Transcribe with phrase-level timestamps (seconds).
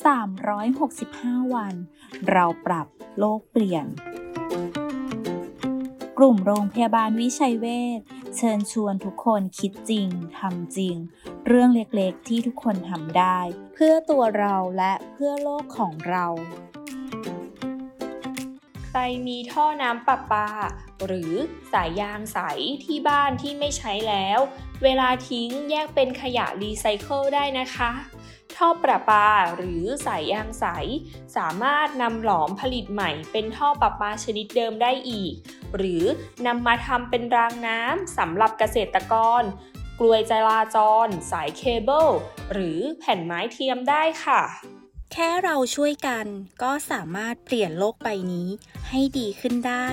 [0.00, 1.74] 365 วัน
[2.30, 2.86] เราปรับ
[3.18, 3.86] โลกเปลี่ยน
[6.18, 7.66] กลุ่มโรงพยาบาลวิชัยเว
[7.98, 8.00] ช
[8.36, 10.08] เชิญชวนทุกคนคิดจริง
[10.38, 10.96] ทำจริง
[11.46, 13.38] เรื่องเล็กๆที่ทุกคนทำได้
[13.74, 16.26] เพื่อตัวเราและเพื่อโลกของเรา
[18.86, 20.48] ใครมีท่อน้ำประปา
[21.06, 21.32] หรือ
[21.72, 22.38] สายยางใส
[22.84, 24.38] ที่บ้านที่ไม่ใช้แล้ว
[24.82, 27.90] เวลาทิ้งแยกเป็นขยะรีไซเคิลได้นะคะ
[28.66, 30.64] ท่อประปาหรือสายยางใส
[31.36, 35.32] สามารถนำหลอมผลิตใหม่เป็นท่อประปาชนิดเดิมได้อีก
[35.76, 36.04] หรือ
[36.46, 39.42] นำมาทำเป็นรางน้ำสำหรับเกษตรกร
[40.00, 42.08] กลวยจราจร สายเคเบิล
[42.52, 44.42] หรือแผ่นไม้เทียมได้ค่ะ
[45.12, 46.26] แค่เราช่วยกัน
[46.62, 48.48] ก็สามารถเปลี่ยนโลกใบนี้
[48.88, 49.86] ให้ดีขึ้นได้